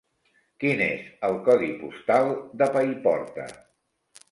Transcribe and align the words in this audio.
Quin 0.63 0.79
és 0.85 1.03
el 1.27 1.37
codi 1.51 1.69
postal 1.83 2.33
de 2.63 2.71
Paiporta? 2.79 3.49